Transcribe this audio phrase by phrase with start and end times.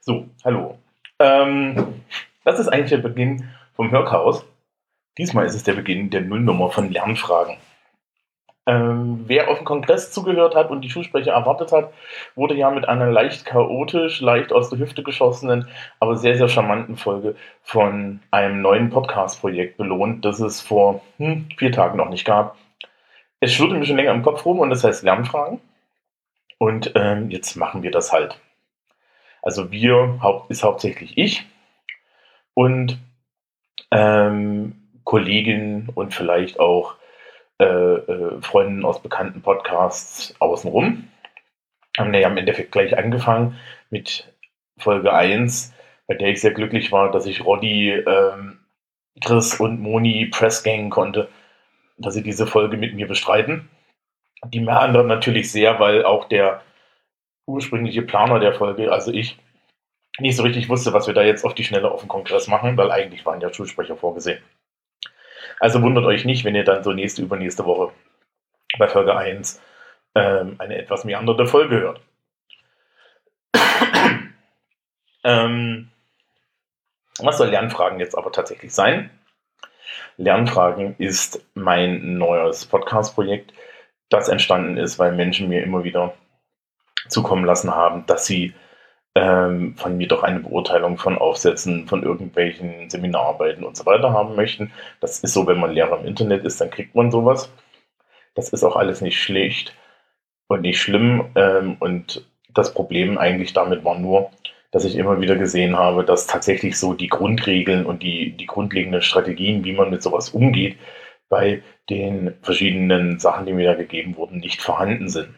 [0.00, 0.78] So, hallo.
[1.18, 2.02] Ähm,
[2.44, 4.44] das ist eigentlich der Beginn vom Hörchaos.
[5.18, 7.56] Diesmal ist es der Beginn der Nullnummer von Lernfragen.
[8.64, 11.92] Ähm, wer auf den Kongress zugehört hat und die Schulsprecher erwartet hat,
[12.36, 15.66] wurde ja mit einer leicht chaotisch, leicht aus der Hüfte geschossenen,
[15.98, 21.72] aber sehr, sehr charmanten Folge von einem neuen Podcast-Projekt belohnt, das es vor hm, vier
[21.72, 22.56] Tagen noch nicht gab.
[23.40, 25.60] Es schwirrte mir schon länger im Kopf rum und das heißt Lernfragen.
[26.58, 28.38] Und ähm, jetzt machen wir das halt.
[29.42, 31.44] Also wir ist hauptsächlich ich
[32.54, 32.98] und
[33.90, 36.94] ähm, Kolleginnen und vielleicht auch
[37.58, 41.08] äh, äh, Freunden aus bekannten Podcasts außenrum.
[41.98, 43.58] Haben ja im Endeffekt gleich angefangen
[43.90, 44.32] mit
[44.78, 45.74] Folge 1,
[46.06, 48.60] bei der ich sehr glücklich war, dass ich Roddy, ähm,
[49.20, 51.28] Chris und Moni pressgangen konnte,
[51.98, 53.68] dass sie diese Folge mit mir bestreiten.
[54.46, 56.62] Die anderen natürlich sehr, weil auch der
[57.46, 59.38] ursprüngliche Planer der Folge, also ich,
[60.18, 62.76] nicht so richtig wusste, was wir da jetzt auf die Schnelle auf dem Kongress machen,
[62.76, 64.42] weil eigentlich waren ja Schulsprecher vorgesehen.
[65.58, 67.92] Also wundert euch nicht, wenn ihr dann so nächste, übernächste Woche
[68.78, 69.60] bei Folge 1
[70.14, 72.00] ähm, eine etwas meanderte Folge hört.
[75.24, 75.90] ähm,
[77.18, 79.10] was soll Lernfragen jetzt aber tatsächlich sein?
[80.16, 83.52] Lernfragen ist mein neues Podcast-Projekt,
[84.08, 86.14] das entstanden ist, weil Menschen mir immer wieder
[87.08, 88.54] zukommen lassen haben, dass sie
[89.14, 94.36] ähm, von mir doch eine Beurteilung von Aufsätzen, von irgendwelchen Seminararbeiten und so weiter haben
[94.36, 94.72] möchten.
[95.00, 97.52] Das ist so, wenn man Lehrer im Internet ist, dann kriegt man sowas.
[98.34, 99.74] Das ist auch alles nicht schlecht
[100.48, 101.30] und nicht schlimm.
[101.34, 104.30] Ähm, und das Problem eigentlich damit war nur,
[104.70, 109.02] dass ich immer wieder gesehen habe, dass tatsächlich so die Grundregeln und die, die grundlegenden
[109.02, 110.78] Strategien, wie man mit sowas umgeht,
[111.28, 115.34] bei den verschiedenen Sachen, die mir da gegeben wurden, nicht vorhanden sind.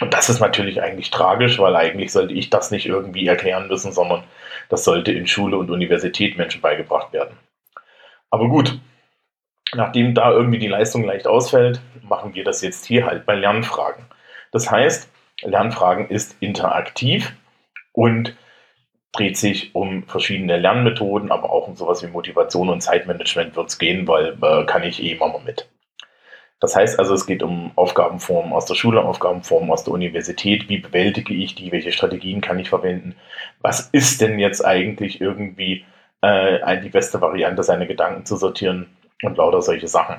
[0.00, 3.92] Und das ist natürlich eigentlich tragisch, weil eigentlich sollte ich das nicht irgendwie erklären müssen,
[3.92, 4.24] sondern
[4.68, 7.36] das sollte in Schule und Universität Menschen beigebracht werden.
[8.30, 8.78] Aber gut,
[9.74, 14.06] nachdem da irgendwie die Leistung leicht ausfällt, machen wir das jetzt hier halt bei Lernfragen.
[14.52, 15.10] Das heißt,
[15.42, 17.32] Lernfragen ist interaktiv
[17.92, 18.36] und
[19.12, 23.78] dreht sich um verschiedene Lernmethoden, aber auch um sowas wie Motivation und Zeitmanagement wird es
[23.78, 25.68] gehen, weil äh, kann ich eh immer mit.
[26.60, 30.68] Das heißt also, es geht um Aufgabenformen aus der Schule, Aufgabenformen aus der Universität.
[30.68, 31.72] Wie bewältige ich die?
[31.72, 33.16] Welche Strategien kann ich verwenden?
[33.60, 35.86] Was ist denn jetzt eigentlich irgendwie
[36.20, 38.86] äh, die beste Variante, seine Gedanken zu sortieren
[39.22, 40.16] und lauter solche Sachen?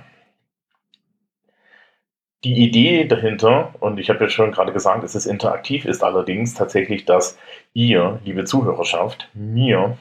[2.44, 6.56] Die Idee dahinter, und ich habe ja schon gerade gesagt, es ist interaktiv, ist allerdings
[6.56, 7.38] tatsächlich, dass
[7.74, 9.96] ihr, liebe Zuhörerschaft, mir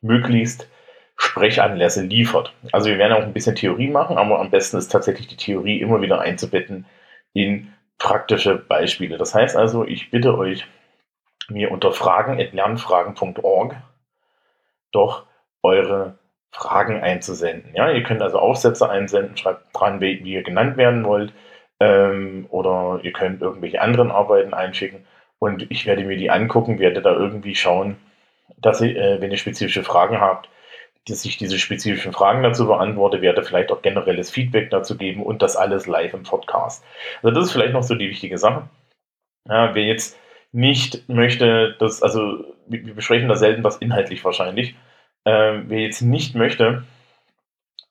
[0.00, 0.68] möglichst
[1.22, 2.52] Sprechanlässe liefert.
[2.72, 5.80] Also wir werden auch ein bisschen Theorie machen, aber am besten ist tatsächlich die Theorie
[5.80, 6.84] immer wieder einzubetten
[7.32, 9.18] in praktische Beispiele.
[9.18, 10.66] Das heißt also, ich bitte euch,
[11.48, 13.76] mir unter fragen.lernfragen.org
[14.90, 15.26] doch
[15.62, 16.18] eure
[16.50, 17.72] Fragen einzusenden.
[17.74, 21.32] Ja, ihr könnt also Aufsätze einsenden, schreibt dran, wie, ihr genannt werden wollt,
[21.80, 25.06] ähm, oder ihr könnt irgendwelche anderen Arbeiten einschicken
[25.38, 27.96] und ich werde mir die angucken, werde da irgendwie schauen,
[28.58, 30.48] dass ihr, äh, wenn ihr spezifische Fragen habt,
[31.08, 35.42] dass ich diese spezifischen Fragen dazu beantworte, werde vielleicht auch generelles Feedback dazu geben und
[35.42, 36.84] das alles live im Podcast.
[37.22, 38.68] Also das ist vielleicht noch so die wichtige Sache.
[39.48, 40.18] Ja, wer jetzt
[40.52, 44.76] nicht möchte, dass, also wir besprechen da selten was inhaltlich wahrscheinlich,
[45.24, 46.84] ähm, wer jetzt nicht möchte,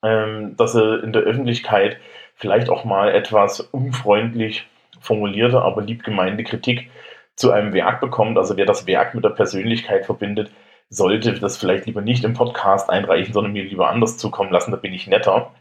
[0.03, 1.97] ähm, dass er in der Öffentlichkeit
[2.35, 4.65] vielleicht auch mal etwas unfreundlich
[4.99, 6.89] formulierte, aber liebgemeinte Kritik
[7.35, 10.51] zu einem Werk bekommt, also wer das Werk mit der Persönlichkeit verbindet,
[10.91, 14.77] sollte das vielleicht lieber nicht im Podcast einreichen, sondern mir lieber anders zukommen lassen, da
[14.77, 15.51] bin ich netter.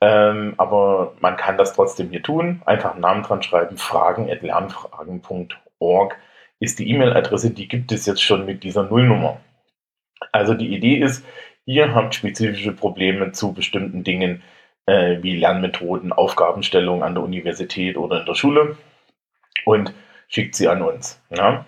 [0.00, 2.60] Ähm, aber man kann das trotzdem hier tun.
[2.66, 6.16] Einfach einen Namen dran schreiben, fragen.lernfragen.org
[6.58, 9.40] ist die E-Mail-Adresse, die gibt es jetzt schon mit dieser Nullnummer.
[10.32, 11.24] Also die Idee ist,
[11.64, 14.42] ihr habt spezifische Probleme zu bestimmten Dingen
[14.86, 18.76] äh, wie Lernmethoden, Aufgabenstellungen an der Universität oder in der Schule
[19.64, 19.94] und
[20.28, 21.22] schickt sie an uns.
[21.30, 21.64] Ja?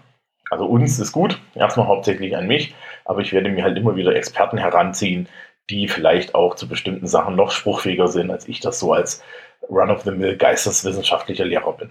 [0.50, 2.74] Also uns ist gut, erstmal hauptsächlich an mich,
[3.04, 5.28] aber ich werde mir halt immer wieder Experten heranziehen,
[5.70, 9.22] die vielleicht auch zu bestimmten Sachen noch spruchfähiger sind, als ich das so als
[9.68, 11.90] Run-of-the-Mill geisteswissenschaftlicher Lehrer bin.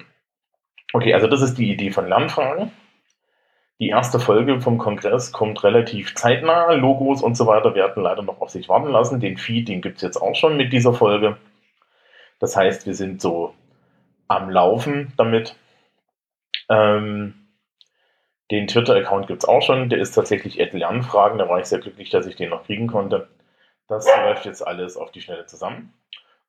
[0.93, 2.71] Okay, also das ist die Idee von Lernfragen.
[3.79, 6.71] Die erste Folge vom Kongress kommt relativ zeitnah.
[6.71, 9.19] Logos und so weiter werden leider noch auf sich warten lassen.
[9.19, 11.37] Den Feed, den gibt es jetzt auch schon mit dieser Folge.
[12.39, 13.53] Das heißt, wir sind so
[14.27, 15.55] am Laufen damit.
[16.69, 17.46] Ähm,
[18.51, 19.89] den Twitter-Account gibt es auch schon.
[19.89, 21.37] Der ist tatsächlich Ed Lernfragen.
[21.37, 23.27] Da war ich sehr glücklich, dass ich den noch kriegen konnte.
[23.87, 25.93] Das läuft jetzt alles auf die Schnelle zusammen.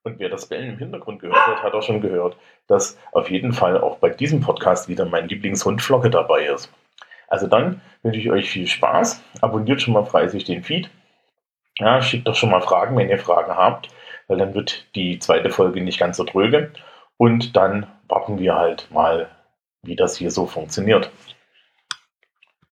[0.03, 2.37] Und wer das Bellen im Hintergrund gehört hat, hat auch schon gehört,
[2.67, 6.71] dass auf jeden Fall auch bei diesem Podcast wieder mein Lieblingshund Flocke dabei ist.
[7.27, 9.21] Also dann wünsche ich euch viel Spaß.
[9.41, 10.89] Abonniert schon mal fleißig den Feed.
[11.77, 13.89] Ja, schickt doch schon mal Fragen, wenn ihr Fragen habt,
[14.27, 16.71] weil dann wird die zweite Folge nicht ganz so dröge.
[17.17, 19.29] Und dann warten wir halt mal,
[19.83, 21.11] wie das hier so funktioniert.